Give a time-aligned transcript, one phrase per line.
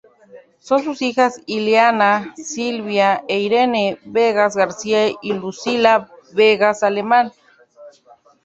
[0.57, 7.31] Son sus hijas Ileana, Silvia e Irene Vegas García y Lucila Vegas Alemán.